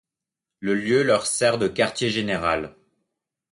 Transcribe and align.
Le 0.61 0.73
lieu 0.73 1.03
leur 1.03 1.27
sert 1.27 1.59
de 1.59 1.67
quartier 1.67 2.09
général. 2.09 2.75